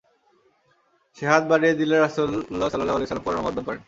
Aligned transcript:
সে 1.17 1.23
হাত 1.31 1.43
বাড়িয়ে 1.51 1.73
দিলে 1.79 1.95
রাসূলুল্লাহ 1.97 2.69
সাল্লাল্লাহু 2.69 2.97
আলাইহি 2.97 3.05
ওয়াসাল্লাম 3.05 3.27
করমর্দন 3.27 3.63
করেন। 3.67 3.79